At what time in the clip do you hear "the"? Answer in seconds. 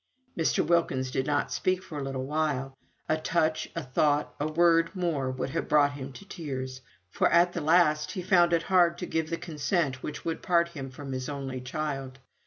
7.53-7.61, 9.29-9.37